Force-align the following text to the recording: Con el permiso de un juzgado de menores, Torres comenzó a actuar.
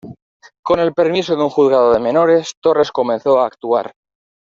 Con 0.63 0.79
el 0.79 0.95
permiso 0.95 1.35
de 1.35 1.43
un 1.43 1.51
juzgado 1.51 1.93
de 1.93 1.99
menores, 1.99 2.55
Torres 2.59 2.91
comenzó 2.91 3.39
a 3.39 3.45
actuar. 3.45 3.93